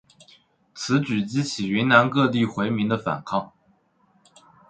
[0.73, 3.53] 此举激起云南各地回民的反抗。